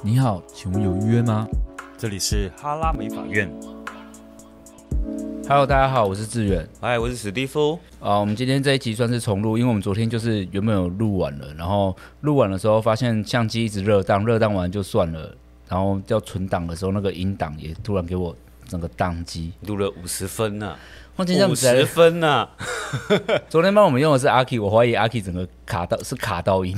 [0.00, 1.48] 你好，请问有预约吗？
[1.96, 3.50] 这里是哈拉美法院。
[5.48, 6.68] Hello，大家好，我是志远。
[6.80, 7.76] 嗨，我是史蒂夫。
[7.98, 15.34] 啊，我们今天这一集算是重录，因为我们昨天就是原本有录完了，然后录完的时候发现相机一直热档，热档完就算了，
[15.68, 18.36] 然后要存档的时候，那个音档也突然给我
[18.68, 20.78] 整个宕机，录了五十分呢、啊，
[21.50, 22.50] 五十分呢、啊。
[23.50, 26.76] 昨天帮我们用的是阿 K，我怀疑阿 K 整个卡到是卡到音，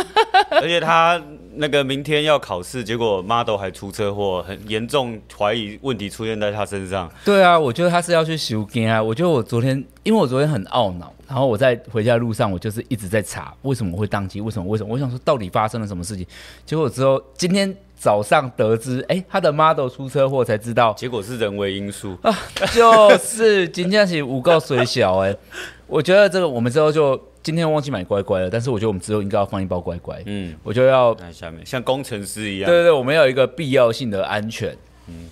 [0.52, 1.18] 而且他。
[1.60, 7.10] 那个明天要考试，结果 model 还出车祸，很严重，怀疑问题出现在他身上。
[7.24, 9.02] 对啊，我觉得他是要去修根啊。
[9.02, 14.68] 我觉得我昨天，因为我昨天很懊恼，然后我在回家的路上，我就是一直在查为什么会宕机，为什么？
[14.68, 14.94] 为什么？
[14.94, 16.24] 我想说到底发生了什么事情？
[16.64, 22.32] 结果之后今天早上得知，哎，他的 model 出车祸才知道，结果是人为因素啊，
[22.72, 25.36] 就是今天起五告水小哎，
[25.88, 27.20] 我觉得这个我们之后就。
[27.40, 30.20] 今天忘记买乖乖了，但是我觉得我们之后应该要放一包乖乖。
[30.26, 32.68] 嗯，我就要看下面像工程师一样。
[32.68, 34.76] 对对对，我们要有一个必要性的安全。
[35.06, 35.30] 嗯，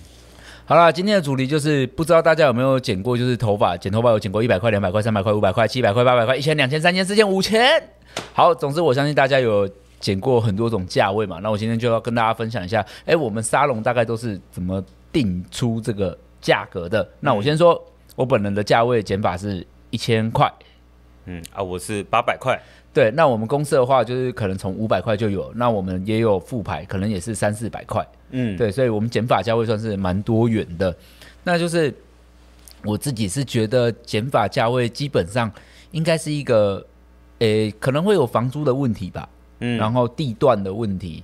[0.65, 7.83] 好啦，今天的主题就是不知道大家有没有剪过，就是头发剪头发有剪过一百块、两百块、三百块、五百块、七百块、八百块、一千、两千、三千、四千、五千。
[8.33, 11.37] 好，总之我相信大家有剪过很多种价位嘛。
[11.43, 17.07] 那我今天就要跟大家分享一下，哎，我们沙龙大概都是怎么定出这个价格的？
[17.19, 20.51] 那我先说，嗯、我本人的价位减法是一千块。
[21.25, 22.57] 嗯啊，我是八百块。
[22.93, 28.03] 对，那我们公司的话，就是可能从五百块就有，那我们也有副牌，可能也是三四百块。
[28.31, 30.95] 嗯，对，所以我们减法价位算是蛮多元的。
[31.43, 31.93] 那就是
[32.83, 35.51] 我自己是觉得减法价位基本上
[35.91, 36.83] 应该是一个，
[37.39, 39.29] 诶，可能会有房租的问题吧。
[39.59, 41.23] 嗯，然后地段的问题，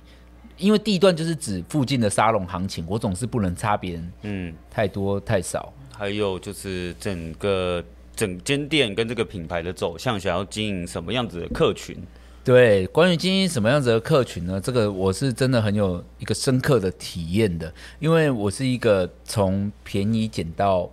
[0.58, 5.72] 因为地段就是指附近的沙龙行情，我总是不能差别人，嗯，太多太少。
[5.90, 7.82] 还有就是整个。
[8.14, 11.96] 整间店跟这个品牌的走向，想要经营什么样子的客群？
[12.44, 14.60] 对，关于经营什么样子的客群呢？
[14.60, 20.90] 这个我是真的很有一个深刻的体验的，因为我是一个从便宜减到，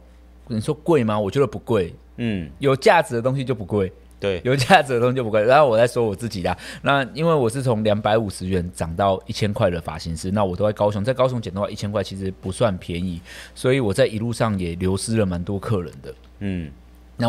[0.47, 1.19] 你说贵吗？
[1.19, 1.93] 我觉得不贵。
[2.15, 3.91] 嗯，有价值的东西就不贵。
[4.17, 5.43] 对，有价值的东西就不贵。
[5.43, 13.19] 然后我再说我自己啦，那因为我是从两百五十元涨到一千块的发型师，那我都在高雄，在高雄剪的话，一千块其实不算便宜，
[13.53, 16.15] 所以我在一路上也流失了蛮多客人的。
[16.39, 16.71] 嗯。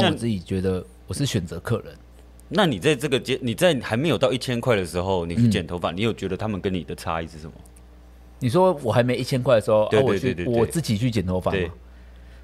[0.00, 1.94] 那我自己觉得我是选择客人。
[2.48, 7.52] 那你在这个阶，你在还没有到一千块的时候，你去剪头发，嗯，你有觉得他们跟你的差异是什么？
[8.40, 11.58] 你说我还没一千块的时候，对对对对，我去我自己去剪头发吗？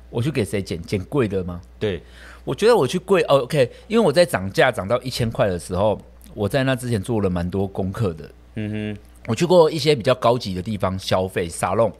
[0.08, 0.80] 我去给谁剪？
[0.80, 1.60] 剪贵的吗？
[1.78, 2.02] 对，
[2.44, 6.00] 我觉得我去贵哦，OK，因为我在涨价涨到一千块的时候，
[6.32, 8.30] 我在那之前做了蛮多功课的。
[8.54, 11.92] 嗯哼，我去过一些比较高级的地方消费沙龙。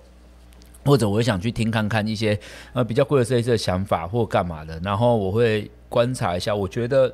[0.85, 2.39] 或者我会想去听看看一些
[2.73, 6.55] 呃比较贵的设计师的想法或干嘛的，然后我会观察一下。
[6.55, 7.13] 我觉得，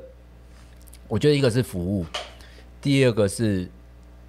[1.09, 2.07] 我觉得一个是服务，
[2.81, 3.69] 第二个是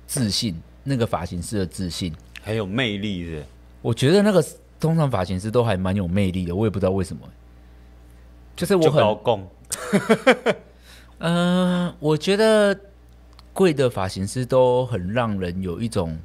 [0.07, 3.43] 自信，那个发型师的自信很有魅力的。
[3.81, 4.43] 我觉得那个
[4.79, 7.21] 通常发型师都还蛮有魅力的，我也不知道为什么。
[8.55, 9.03] 就是我很
[11.19, 12.75] 嗯、 呃，我觉得
[13.53, 16.17] 贵的发型师都很让人有一种。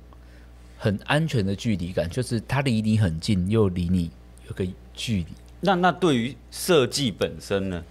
[0.83, 4.11] 很安全的距离感，就是它离你很近，又离你
[4.49, 5.27] 有个距离。
[5.61, 7.85] 那那对于设计本身呢？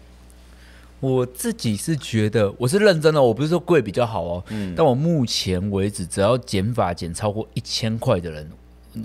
[0.99, 4.43] 我自己是觉得，我是认真的，我不是说贵比较好哦。
[4.49, 4.73] 嗯。
[4.75, 8.49] 但我目前为止，只要减法减超过一千块的人，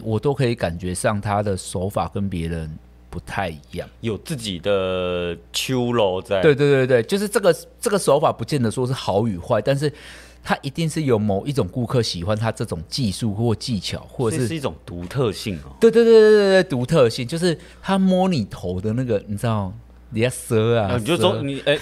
[0.03, 2.75] 我都可以感觉上他的手法跟别人
[3.11, 6.41] 不太一样，有自己的秋楼在。
[6.41, 9.93] 对对对对，就是这个这个手法，不见得说是好与坏，但是。
[10.44, 15.75] 他一定是有某一种顾客喜欢他这种技术或技巧，或者是是一种独特性哦。
[15.81, 19.72] 对对对对对对，独特性就是他摸你头的那个，你知道，
[20.10, 21.78] 你要蛇啊，你就说你哎。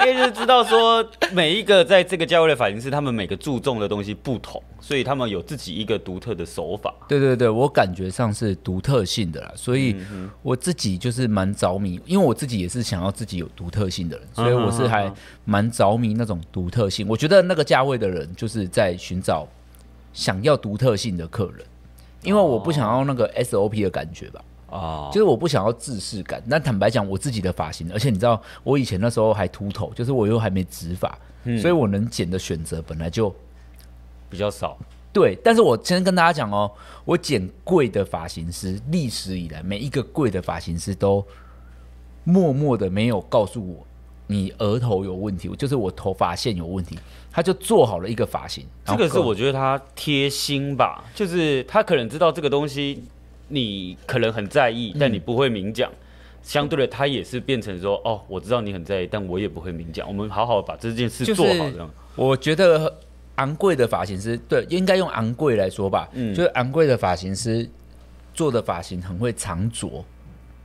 [0.00, 6.94] 因为就是知道说每一个在这个价位的发型师，他们每个注重的东西不同，所以他们有自己一个独特的手法。
[7.06, 9.96] 对对对，我感觉上是独特性的啦，所以
[10.42, 15.12] 我自己就是蛮着迷，因为我自己也是想要自己有独特性的人，所以我是还
[15.44, 17.06] 蛮着迷那种独特性。
[17.06, 19.46] 我觉得那个价位的人就是在寻找
[20.12, 21.64] 想要独特性的客人，
[22.22, 24.40] 因为我不想要那个 SOP 的感觉吧。
[24.70, 26.40] 啊、oh.，就是我不想要自视感。
[26.46, 33.34] 那坦白讲，我自己的发型，而且你知道，我以前那时候还秃头，就是我又还没植发、嗯，所以我能剪的选择本来就
[34.28, 34.78] 比较少。
[35.12, 36.70] 对，但是我先跟大家讲哦，
[37.04, 41.26] 我剪贵的发型师，历史以来每一个贵的发型师都
[42.22, 43.84] 默默的没有告诉我
[44.28, 46.96] 你额头有问题，就是我头发线有问题，
[47.32, 48.64] 他就做好了一个发型。
[48.84, 53.02] 这个是我觉得他贴心吧，就是他可能知道这个东西。
[53.50, 55.96] 你可能很在意，但你不会明讲、嗯。
[56.42, 61.52] 相对的，他也是变成说：“哦，我知道你很在意，但我也不会明讲。”我们好好把这件事做好。
[61.70, 62.98] 这样，我觉得
[63.34, 67.68] 昂贵的发型师，对，应该用昂贵来说吧，嗯，就是昂贵的发型师
[68.32, 70.02] 做的发型很会藏拙，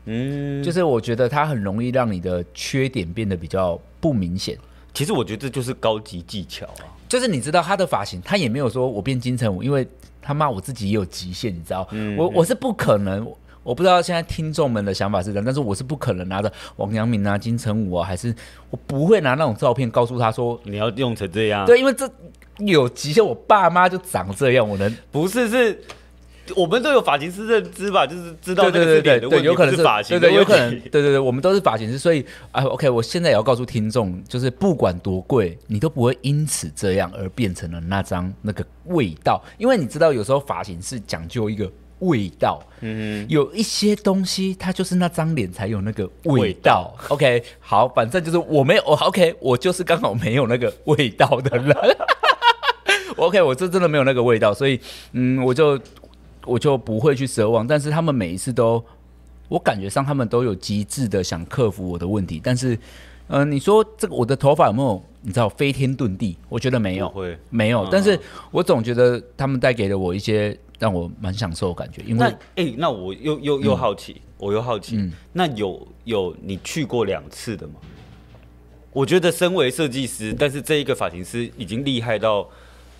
[0.05, 4.57] 嗯，就是我觉得他很容易让你的缺点变得比较不明显。
[4.93, 9.85] 其实我觉得这就是高级技巧啊，就是你知道他的发型，他也没有说我变金城武，因为
[10.25, 13.31] 他妈我自己也有极限，你知道，嗯、我我是不可能。
[13.61, 18.31] 我不知道现在听众们的想法是怎样，但是我是不可能拿着王阳明啊、金城武啊，还是
[18.69, 21.65] 我不会拿那种照片告诉他说你要用成这样。
[21.65, 22.07] 对，因为这
[22.59, 25.81] 有极限，我爸妈就长这样，我能不是是，
[26.55, 41.71] 我们都有发型师认知吧，就是知道对对对对，有可能是发型，对对，有可能，对对对，我们都是发型师，所以啊，OK，我现在也要告诉听众，就是不管多贵，你都不会因此这样而变成了那张那个味道，因为你知道，有时候发型是讲究一个。
[41.99, 46.33] 味道，嗯，有一些东西，它就是那张脸才有那个味道。
[46.33, 51.73] 味道 OK，好，反正就是我没有我，OK，我就是刚好没有那个味道的人。
[53.15, 54.77] OK，我这真的没有那个味道，所以，
[55.13, 55.79] 嗯，我就
[56.45, 57.65] 我就不会去奢望。
[57.65, 58.83] 但是他们每一次都，
[59.47, 62.41] 我感觉上他们都有极致的想克服我的问题。
[62.43, 62.75] 但是，
[63.27, 66.37] 嗯、呃，你说这个我的头发有没有你知道飞天遁地？
[66.49, 67.87] 我觉得没有，会没有。
[67.91, 68.19] 但是
[68.51, 70.57] 我总觉得他们带给了我一些。
[70.77, 77.75] 让我蛮享受的感觉，因为哎、欸，那我又又又好奇，嗯、我又好奇，嗯、那有有你去过两次的吗？
[78.91, 82.45] 我觉得身为设计师，但是这一个发型师已经厉害到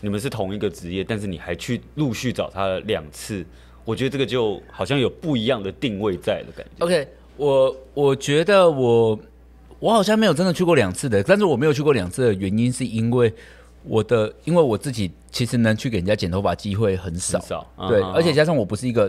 [0.05, 3.43] 你们是同一个职业，但是你还去陆续找他两次，
[3.83, 6.85] 我觉得这个就好像有不一样的定位在的感觉。
[6.85, 7.07] OK，
[7.37, 9.19] 我我觉得我
[9.79, 13.33] 我好像没有真的去过两次的，但是我没有去过两次的原因是因为。
[13.87, 19.07] 我的，因为我自己其实能去给人家剪头发机会很少，很少对，啊、而且加上我不是一个，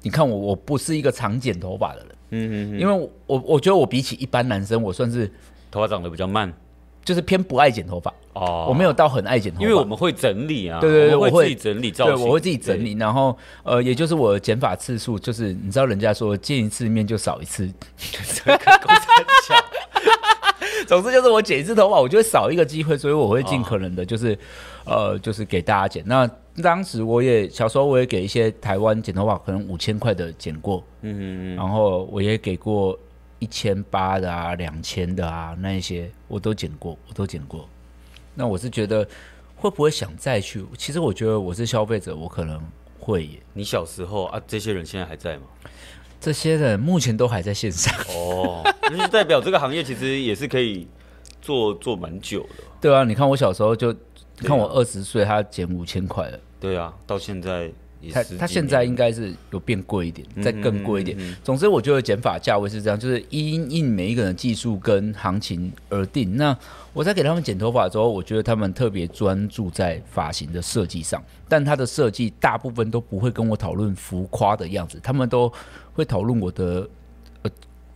[0.00, 5.30] 你看我，我不是一个常剪头发的人，嗯嗯嗯，因为我我觉得我比起一般男生，我算是
[5.70, 6.50] 头发长得比较慢，
[7.04, 8.12] 就是偏不爱剪头发。
[8.32, 18.94] 哦，我没有到很爱剪头发，因为我们会整理啊，对对对，我会自己整理造型，对，我会自己整理，然后呃，也就是我的剪发次数，就是你知道人家说见一次面就少一次， 这个公
[20.86, 24.34] 总之就是我剪一次头发，我就会少一个机会，所以我会尽可能的，就是，
[24.84, 26.02] 哦、呃，就是给大家剪。
[26.06, 26.28] 那
[26.62, 32.98] 当时我也小时候我也给一些台湾剪头发可能五千块的剪过，嗯嗯嗯，然后我也给过
[33.38, 37.68] 一千八的啊、两千的啊，那一些我都剪过，我都剪过。
[38.34, 39.06] 那我是觉得
[39.56, 40.64] 会不会想再去？
[40.76, 42.60] 其实我觉得我是消费者，我可能
[42.98, 43.40] 会耶。
[43.52, 45.42] 你小时候啊，这些人现在还在吗？
[46.20, 50.88] 这些人目前都还在线上哦，就是代表这个行业其实也是可以
[51.42, 52.64] 做做蛮久的。
[52.80, 53.94] 对啊，你看我小时候就，
[54.38, 56.40] 看我二十岁，他减五千块了。
[56.58, 57.70] 对啊，到现在
[58.06, 61.16] 也他他现在应该是有变贵一点，再更贵一点。
[61.16, 66.36] 嗯嗯嗯嗯、总之，我觉得剪发价位是这样，就是因应每一个人的技术跟行情而定。
[66.36, 66.56] 那
[66.92, 75.52] 我在给他们剪头发的时候，我觉得他们特别专注在发型的设计上，但他的设计大部分都不会跟我讨论浮夸的样子，他们都。
[75.96, 76.88] 会讨论我的，
[77.42, 77.50] 呃，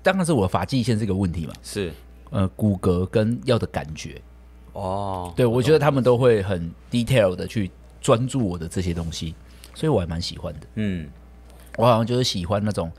[0.05, 1.91] 当然是我的发际线这个问题嘛，是，
[2.31, 4.23] 呃，骨骼跟要的感觉，
[4.73, 7.69] 哦，对，我觉得他们都会很 detail 的去
[8.01, 9.35] 专注我的这些东西，
[9.79, 11.09] 所以我还蛮喜欢的，嗯，
[11.77, 12.91] 我好像就是喜欢那种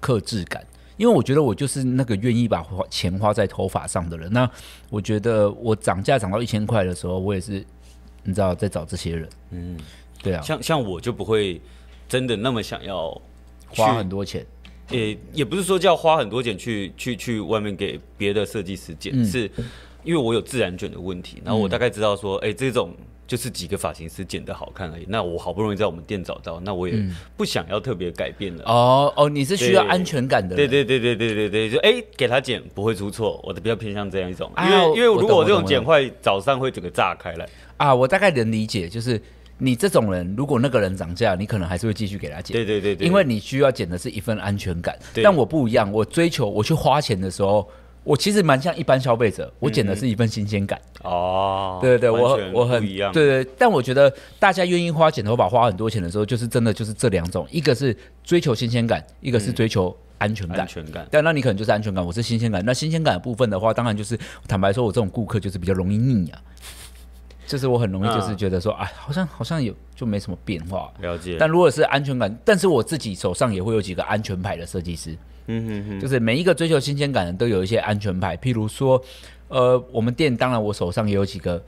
[0.00, 0.64] 克制感，
[0.96, 4.50] 因为我觉得我就是那个愿意把花钱花在头发上的人，那
[4.88, 7.62] 我觉得我涨价涨到一千块的时候，我也是，
[8.22, 9.76] 你知道在找这些人，嗯，
[10.22, 11.60] 对啊，像像我就不会
[12.08, 13.20] 真的那么想要。
[13.76, 14.46] 花很多钱，
[14.88, 19.50] 也也不是说叫花很多钱去去去外面给别的设计师剪，嗯、是
[20.04, 22.94] 因为我有自然卷的问题，然后我大概知道说，哎、嗯欸，这种
[23.26, 25.04] 就是几个发型师剪的好看而已。
[25.08, 26.94] 那我好不容易在我们店找到，那我也
[27.36, 28.64] 不想要特别改变了。
[28.66, 30.54] 哦哦，你是需要安全感的。
[30.54, 34.50] 对对对对对对对，就哎、欸，给他剪不会出错，我的比较偏向这样一种。
[34.58, 37.48] 因为、啊、因为如果我这种剪坏，早上会整个炸开来。
[37.76, 39.20] 啊，我大概能理解，就是。
[39.56, 42.52] 你这种人，如果那个人涨价，你可能还是会继续给他剪。
[42.52, 44.98] 对对对对，因为你需要剪的是一份安全感。
[45.22, 47.66] 但我不一样，我追求我去花钱的时候，
[48.04, 50.78] 我其实蛮像一般消费者，我剪的是一份新鲜感。
[51.02, 53.10] 哦、嗯，对对对，我我很一样。
[53.12, 60.60] 对对，但我觉得大家愿意花剪头发花很多钱的时候，就是真的就是这两种，一个是追求新鲜感，一个是追求安全感。
[60.60, 61.06] 安全感。
[61.10, 62.62] 但那你可能就是安全感，我是新鲜感。
[62.64, 66.38] 那新鲜感的部分的话，当然就是坦白说，我这种顾客就是比较容易腻啊。
[67.46, 70.90] 就是我很容易就是觉得说，哎、嗯，好像好像有就没什么变化。
[71.00, 71.36] 了解。
[71.38, 75.16] 但如果是安全感，但是我自己手上也会有几个安全牌的设计师。
[75.46, 76.00] 嗯哼哼。
[76.00, 79.02] 就是每一个追求新鲜感的都有一些安全牌，譬如说，
[79.48, 81.62] 呃，我们店当然我手上也有几个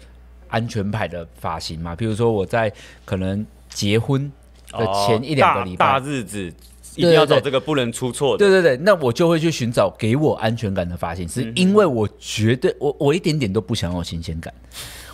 [0.48, 1.94] 安全牌的发型嘛。
[1.94, 2.72] 譬如说我在
[3.04, 4.30] 可能结婚
[4.72, 6.52] 的前一两个礼拜、哦大，大日子
[6.94, 8.38] 一定要找这个不能出错的。
[8.38, 14.52] 对对对，那我就会去寻找给我安全感的发型师，嗯、哼因为我绝对我我一点点都不想要新鲜感。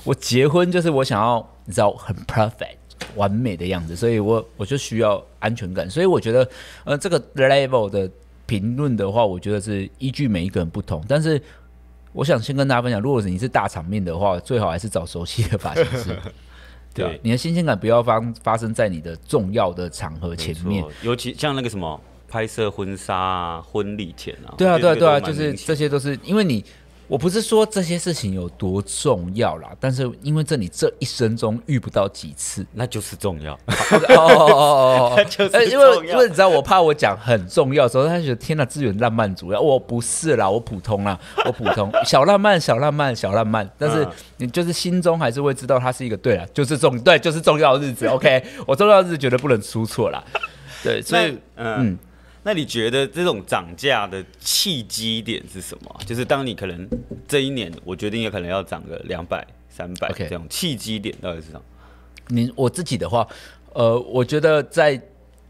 [0.04, 2.76] 我结婚就是我想要你知道很 perfect
[3.14, 5.88] 完美的样子，所以我我就需要安全感。
[5.90, 6.48] 所以我觉得，
[6.84, 8.10] 呃，这个 level 的
[8.46, 11.04] 评论的话，我觉得是依据每一个人不同。
[11.08, 11.40] 但是
[12.12, 16.16] 我想先跟大家分享，如果是你是大场面的话，最好还是找熟悉的发型师。
[16.94, 24.54] 对，对，你的新鲜感不要发发生在你的重要的场合前面，尤其像那个什么拍摄婚纱啊、婚礼前啊。
[24.58, 26.64] 对啊，对啊，对啊，就是这些都是因为你。
[27.12, 33.52] 我不是说这些事情有多重要啦，但是因为这你这一生中遇不到几次，那就是重要。
[33.52, 33.58] 哦
[34.08, 39.56] 哦哦哦， 就是因为因为你知道，我怕我讲很重要的时候，他觉得天哪，资源浪漫主义。
[39.56, 43.70] 我不是啦，我普通啦，我普通小浪漫，小浪漫，小浪漫。
[43.76, 48.06] 但是你就是心中还是会知道，它是一个对啦，就是重对，就是重要的日子。
[48.06, 50.24] OK，我重要的日子绝对不能出错啦。
[50.82, 51.98] 对，所以嗯。
[52.42, 56.00] 嗯那你觉得这种涨价的契机点是什么？
[56.04, 56.88] 就是当你可能
[57.28, 61.62] 这一年，我决定也可能要涨个两百、三百这种契机点到底是什么？
[62.26, 63.24] 你我自己的话，
[63.74, 65.00] 呃，我觉得在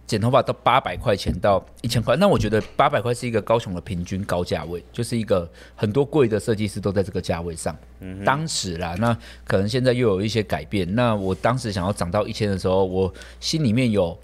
[0.06, 7.74] 剪头发到八百块钱到一千块，那我觉得八百块是一个高雄的平均高价位，就是一个很多贵的设计师都在这个价位上。
[8.00, 10.94] 嗯，当时啦，那可能现在又有一些改变。
[10.94, 14.14] 那我当时想要涨到一千的时候，我心里面有。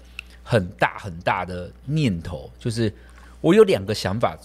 [0.49, 2.91] 很大很大的念头，就是
[3.39, 4.35] 我有两个想法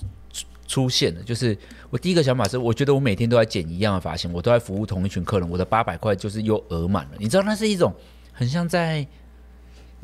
[0.66, 1.22] 出现了。
[1.22, 1.56] 就是
[1.88, 7.12] 我第一个想法是，我觉得我每天都在剪一样的发型，我都在服务同一群客人，我的八百块就是又额满了。
[7.18, 7.90] 你知道，那是一种
[8.32, 9.06] 很像在。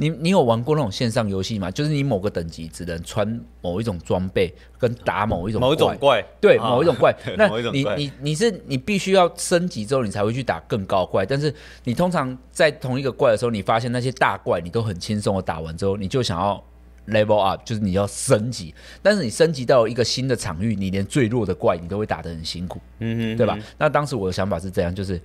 [0.00, 1.70] 你你有玩过那种线上游戏吗？
[1.70, 7.14] 就是你某个等级只能穿某一种装备，跟打某一种某一种怪，对，某一种怪。
[7.36, 11.26] 那你你你是你必须要升级之后，你才会去打更高怪。
[11.26, 11.54] 但是
[11.84, 16.64] 你通常在同一个怪的时候，你发现那些大怪你都很轻松的打完之后，你就想要
[17.08, 18.74] level up，就是你要升级。
[19.02, 23.58] 但是你升级到一个新的场域，你连最弱的怪你都会打得很辛苦，嗯哼，对吧？
[23.76, 25.20] 那当时我的想法是这样，就是。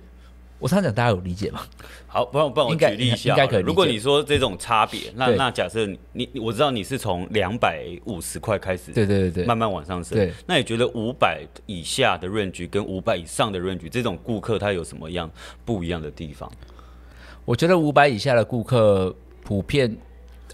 [0.58, 1.60] 我常常讲，大家有理解吗？
[2.06, 3.30] 好，帮我帮我举例一下。
[3.30, 3.62] 应该可以。
[3.62, 10.16] 如果你说这种差别，那那假设你我知道你是从两百五十块开始，对对对，慢慢往上升。
[10.16, 15.30] 对，那你觉得五百以下的 range 跟五百以上的 range 这种顾客他有什么样
[15.64, 16.50] 不一样的地方？
[17.44, 19.94] 我觉得五百以下的顾客普遍，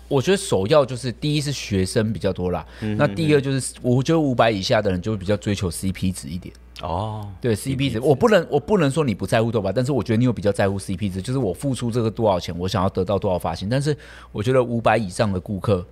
[0.09, 6.53] 我觉得首要就是第一是学生比较多啦，嗯、哼哼那第二就是我觉得五百以下的人就会比较追求 CP 值一点。
[6.81, 13.69] 哦，对 CP 值，我不能我不能说你不在乎头发，但是我觉得你有比较在乎 CP 值，就是我付出这个多少钱，我想要得到多少发型。
[13.69, 13.97] 但是
[14.33, 15.87] 我觉得五百以上的顾客，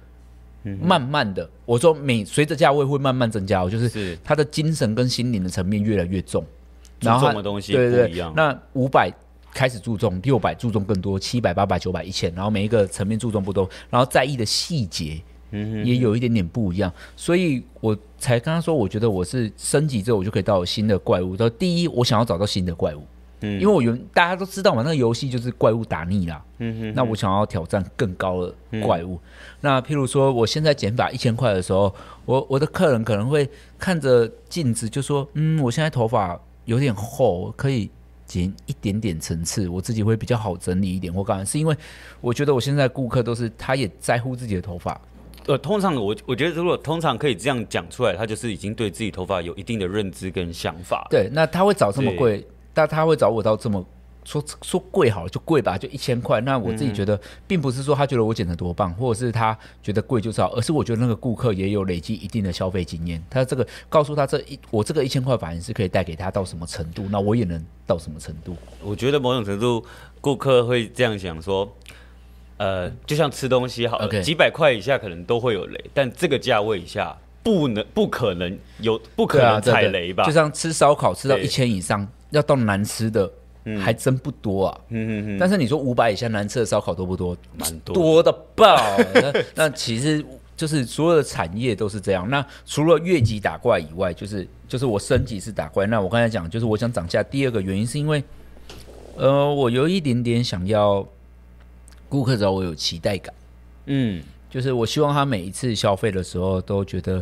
[0.80, 6.44] 慢慢的，我说每随着价位会慢慢增加，就是他的精神跟心灵的层面越来越重，
[7.00, 9.12] 然后的东西对对对，那五百
[9.52, 15.20] 开始注重，六百注重更多，七百、八百、九百、一千，然后每一个层面注重不多，然后在意的细节。
[15.52, 21.36] 嗯，也有一点点不一样，所以我才刚刚说，我觉得我是升级之后，我就可以到新的怪物。
[21.36, 23.02] 到第一，我想要找到新的怪物，
[23.40, 29.18] 嗯，因为我原大家都知道嘛，那个游戏就是怪物打腻啦，嗯哼，那我想要挑战更高的怪物。
[29.60, 31.92] 那譬如说，我现在剪发一千块的时候，
[32.24, 37.90] 我我的客人可能会看着镜子就说，嗯，我现在头发有点厚，可以
[38.24, 41.12] 剪一点点层次，我自己会比较好整理一点。
[41.12, 41.76] 我感觉是因为
[42.20, 45.00] 我觉得我现在顾客都是他也在乎自己的头发。
[45.46, 51.06] 呃，通常我我觉得，如果通常可以这样讲出来，他就是已经对自己头发有一定的认知跟想法。
[51.10, 53.84] 对，那他会找这么贵，但他会找我到这么
[54.24, 56.40] 说说贵好了就贵吧，就一千块。
[56.42, 63.22] 那我自己觉得，并不是说他觉得我剪得多棒，或者是他觉得贵就是好，而是我觉得那个顾客也有累积一定的消费经验。
[63.30, 68.54] 他这个告诉他这一我这个一千块发型是可以带给他到什么程度，那我也能到什么程度。
[68.82, 69.84] 我觉得某种程度
[70.20, 71.68] 顾客会这样想说。
[72.60, 74.20] 呃，就像吃东西好了，Okay.
[74.20, 80.24] 几百块以下可能都会有雷，但这个价位以下不能、不可能有、不可能踩雷吧？
[80.24, 83.32] 就像吃烧烤吃到一千以上，要到难吃的，
[83.82, 84.80] 还真不多啊。
[84.90, 85.38] 嗯嗯嗯。
[85.38, 87.34] 但是你说五百以下难吃的烧烤多不多？
[87.56, 88.76] 蛮多，多的爆。
[89.14, 90.22] 那那其实
[90.54, 92.28] 就是所有的产业都是这样。
[92.28, 95.86] 那除了越级打怪以外，就是就是我升级是打怪。
[95.86, 98.22] 那我刚才讲，就是我想涨价，第二个原因是因为，
[99.16, 101.08] 呃，我有一点点想要。
[102.10, 103.32] 顾客找我有期待感，
[103.86, 107.18] 嗯，就是我希望他每一次消费的时候都觉得，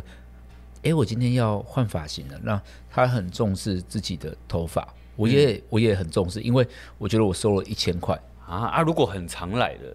[0.78, 6.66] 哎、欸，我今天要换发型了，那他很重视自己的头发，我也、嗯、我也很重视，因为
[6.96, 8.80] 我觉得我收了一千块啊啊！
[8.80, 9.94] 如果很常来的，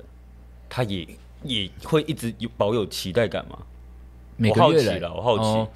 [0.70, 1.08] 他也
[1.44, 3.58] 也会一直有保有期待感吗？
[4.38, 5.68] 每个月来了，我好奇，哦、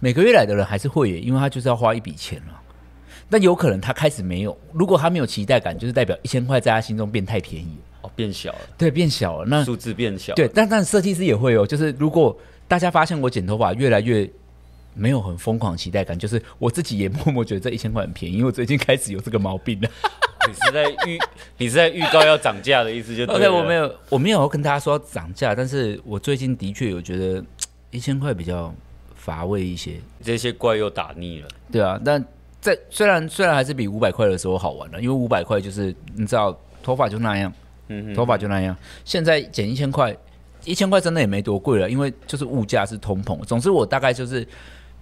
[0.00, 2.62] 每个月来的人还是会耶，因为他就是要花一笔钱了。
[3.28, 8.10] 但有可能他开始没有，如果他没有期待感，就是代表一千块在他心中变太便宜哦。
[8.14, 9.46] 变小了，对，变小了。
[9.46, 11.66] 那数字变小，对，但但设计师也会哦。
[11.66, 12.36] 就是如果
[12.68, 14.28] 大家发现我剪头发越来越
[14.94, 19.90] 没有很疯狂期待感，就是我自己也默默觉得这一千块很便宜，因为我最近开始有这个毛病了。
[20.46, 21.18] 你是在预
[21.58, 27.44] 你是在预告要涨价的意思就对了？OK，我没有我没有要跟大家说要涨价，但是我最近的确有觉得
[27.90, 28.72] 一千块比较
[29.16, 31.48] 乏味一些，这些怪又打腻了。
[31.72, 32.24] 对啊，但
[32.66, 37.52] 在虽然虽然还是比五百块的时候好玩了，因为五百块就是你知道头发就那样，
[37.88, 38.76] 嗯，头发就那样。
[39.04, 40.16] 现在减一千块，
[40.64, 43.40] 一千块真的也没多贵了，因为就是物价是通膨。
[43.44, 44.46] 总之我大概就是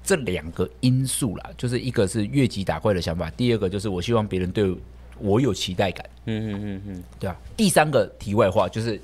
[0.02, 4.76] 这两个因素啦，就是一个是越级打怪的想法，第二个就是我希望别人对。
[5.20, 7.36] 我有期待感，嗯嗯嗯嗯，对啊。
[7.56, 9.00] 第三个题外话就是，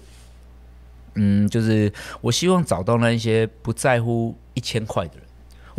[1.14, 1.90] 嗯，就是
[2.20, 5.19] 我希望找到那一些不在乎一千块的人。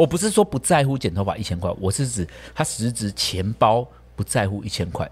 [0.02, 5.08] 我不是说不在乎剪头发一千块，我是指他实质钱包不在乎一千块，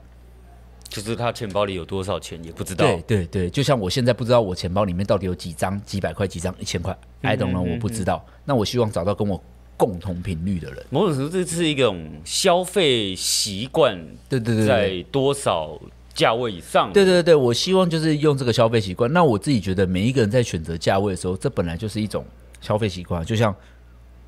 [0.88, 2.84] 就是他钱包里有多少钱也不知道。
[2.88, 8.26] 对对对，就像我现在不知道我钱包里面到底有几张几百块、几张一千块，I don't know，我不知道。
[8.46, 9.40] 那我希望找到跟我。
[9.78, 15.80] 共同频率的人，某种程度这是一种消费习惯，对对对，在多少
[16.14, 16.92] 价位以上？
[16.92, 19.10] 对对对，我希望就是用这个消费习惯。
[19.14, 22.26] 那我自己觉得，每一个人在选择价位的时候，这本来就是一种
[22.60, 23.24] 消费习惯。
[23.24, 23.56] 就像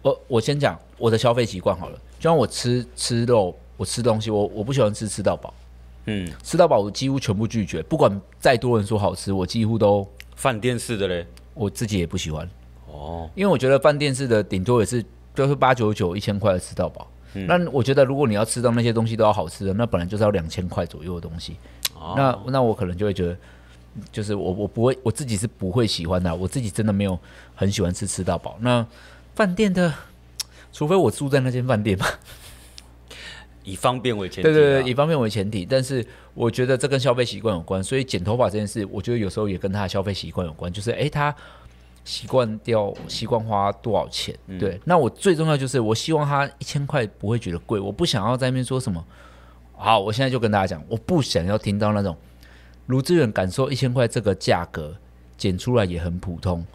[0.01, 1.98] 我，我先讲我的消费习惯好了。
[2.20, 5.53] 就像我吃吃肉，我吃东西，我我不喜欢吃吃到饱。
[6.05, 12.50] 嗯，吃到饱我几乎全部拒绝，不管再多人说好吃，我几乎都饭店式的嘞，我自己也不喜欢。
[12.91, 15.03] 哦，因为我觉得饭店式的顶多也是。
[15.34, 21.55] 就是八九九一千块的吃到饱，嗯，那我觉得如果你要吃到那些东西都要好吃的，那本来就是要两千块左右的东西。
[21.96, 23.38] 哦，那那我可能就会觉得，
[24.12, 27.17] 就是我我不会我自己是不会喜欢的，我自己真的没有
[27.55, 28.58] 很喜欢吃吃到饱。
[28.60, 28.86] 那
[29.35, 29.93] 饭店的，
[30.71, 32.07] 除非我住在那间饭店吧，
[33.63, 35.65] 以方便为前提，对对对，以方便为前提。
[35.65, 41.35] 但是我觉得这跟消费习惯有关，所以剪头发这件事，我觉得有时候也跟他的消费习惯有关，就是哎他。
[42.03, 44.35] 习惯掉，习惯花多少钱？
[44.47, 49.05] 嗯、对，那我最重要就是，我希望他一千块不会觉得贵，我不想要在那边说什么。
[49.73, 52.17] 好，我现在就跟大家讲，我不想要听到那种
[52.88, 54.97] 卢志远感受一千块这个价格
[55.38, 56.65] 剪出来也很普通。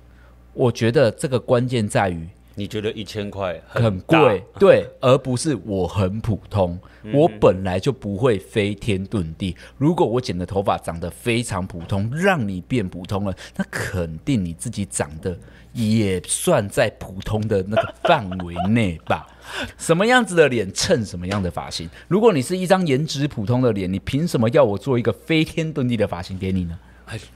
[0.53, 2.29] 我觉得这个关键在于。
[2.59, 6.79] 你觉得一千块很贵，对，而不是我很普通。
[7.13, 9.55] 我本来就不会飞天遁地。
[9.77, 15.39] 如果我剪的头发长得非常普通，让你变普通了，那肯定你自己长得
[15.73, 19.25] 也算在普通的那个范围内吧。
[19.79, 21.89] 什么样子的脸衬什么样的发型？
[22.09, 26.77] 如果你是一张颜值普通的脸，你凭什么要我做一个飞天遁地的发型给你呢？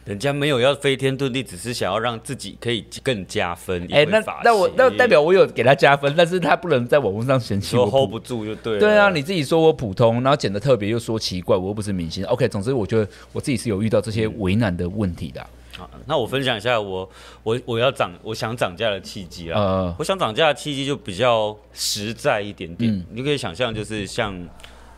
[0.04, 3.84] 人家没有要飞天遁地，只是想要让自己可以更加分。
[3.84, 8.80] 哎、欸，那那我那代表我有给他加分，但是他不能在网络上嫌弃我 hold 不住就对了。
[8.80, 12.24] 对啊，你自己说我普通，然后剪的特别又说奇怪，我又不是明星。
[12.24, 15.46] OK，总之我觉得我自己是有遇到这些为难的问题的。
[15.76, 17.08] 好，那我分享一下我
[17.44, 19.60] 我我要涨我想涨价的契机啊。
[19.60, 22.92] 呃，我想涨价的契机就比较实在一点点。
[22.92, 24.36] 嗯、你可以想象，就是像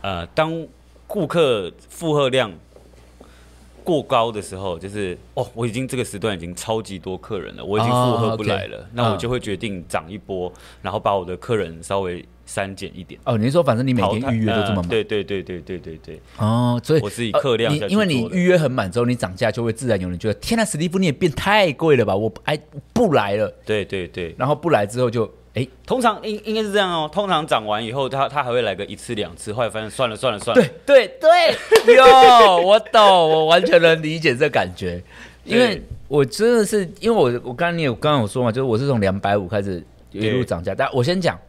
[0.01, 0.65] 呃，当
[1.05, 2.51] 顾客负荷量。
[3.83, 8.89] 过高的时候，就是哦，我已经这个时段已经超级多客人了，我已经负荷不来了，oh, okay.
[8.93, 13.19] 那我就会决定涨一波，然后把我的客人稍微删减一点。
[13.25, 14.87] 哦，你是说反正你每天预约都这么满？
[14.87, 16.21] 对对对对对对对。
[16.37, 22.59] 哦，所以我是以客量、呃，因为你预约很满之后，你涨价就会自然有人觉得，天呐，史蒂夫你也变太贵了吧，我哎
[22.93, 23.53] 不来了。
[23.65, 25.29] 对对对，然后不来之后就。
[25.55, 27.07] 哎，通常应应该是这样哦。
[27.13, 30.67] 通常涨完以后，他他还会来个一次两次，后来发现算了算了算了。
[30.83, 31.53] 对对
[31.85, 34.99] 对， 哟，我懂，我完全能理解这感觉，
[35.43, 41.39] 因为我真的是，因为我我刚刚你有刚刚有说嘛，就是我是从两百五开始一路涨价，但我先讲，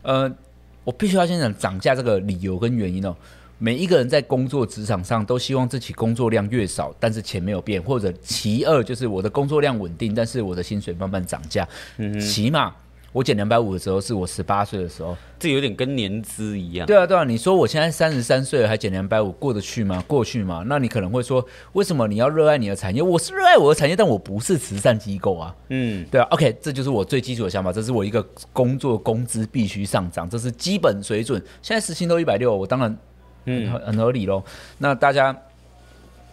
[0.00, 0.34] 呃，
[0.82, 3.14] 我必须要先讲涨价这个理由跟原因哦。
[3.58, 12.74] 每一个人在工作职场上都希望自己工作量越少，但是钱没有变，或者其二就是我的工作量稳定，但是我的薪水慢慢涨价，嗯，起码。
[13.12, 16.86] 我减两百五的时候是我十八岁的时候，这有点跟年资一样。
[16.86, 20.02] 对啊，对啊，你说我现在三十三岁了还减两百五过得去吗？
[20.06, 20.64] 过去吗？
[20.66, 23.02] 那你可能会说，为什么你要热爱你的产业？
[23.02, 25.54] 我是热爱我的产业，但我不是慈善机构啊。
[25.68, 26.26] 嗯，对啊。
[26.30, 31.42] OK，这就是我最基础的想法，这是我一个工作工资必须上涨，这是基本水准。
[31.60, 32.96] 现在时薪都一百六，我当然
[33.44, 34.42] 很很合理喽。
[34.78, 35.36] 那大家。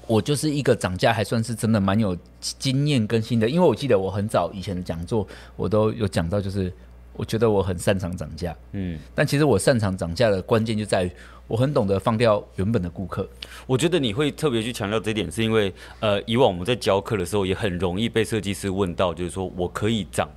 [0.09, 6.73] 我就是一个涨价还算是真的蛮有经验更新的，因为我记得我很早以前的讲座，我都有讲到，就是
[7.13, 11.11] 我觉得我很擅长涨价，嗯，但其实我擅长涨价的关键就在于
[11.47, 13.29] 我很懂得放掉原本的顾客。
[13.67, 20.27] 我觉得你会特别去强调这一点，是因为呃，以往我们在教课的时候也很容易被设计师问到，就是说我可以涨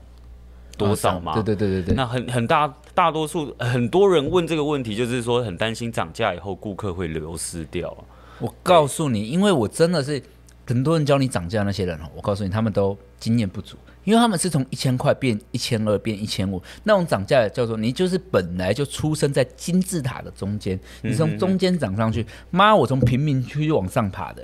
[0.76, 1.32] 多少吗？
[1.32, 1.94] 对对对对对。
[1.94, 7.96] 那很很大大多数很多人问这个问题，就是说很担心涨价以后顾客会流失掉。
[8.42, 10.20] 我告诉你，因为我真的是
[10.66, 24.42] 很多人教你涨价那些人哦，我告诉你，他们都经验不足，因为他们是从一千块变一千二变一千五，那种涨价叫做你就是本来就出生在金字塔的中间，你从中间涨上去，妈，我从贫民区往上爬的，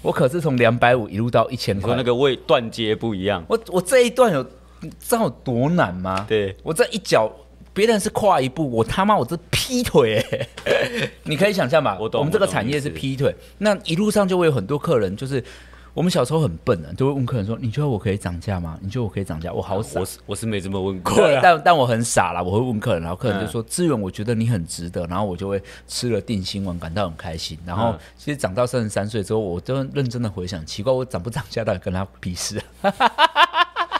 [0.00, 3.44] 我可是从两百五一路到一千块，那个位断阶不一样。
[3.48, 6.24] 我我这一段有知道有多难吗？
[6.28, 7.32] 对，我这一脚。
[7.74, 11.98] 别人是跨一步，我他妈我这劈腿、欸， 你可以想象吧？
[12.00, 12.20] 我懂。
[12.20, 15.42] 我们这个产业是劈腿，那一路上就会有很多客人，就是
[15.92, 18.78] 我们小时候很笨啊，就会问客人说：“你觉得我可以涨价吗？
[18.80, 27.58] 你觉得我可以涨价？”我好傻，我是我是没这么问过，但但我很傻啦，我会问客人，然后客人就说：“志远，我觉得你很值得。”然后我就会吃了定心丸，感到很开心。
[27.66, 32.62] 然后其实长到三十三岁之后，我就认真的回想，奇怪，我涨不涨价到底跟他屁事？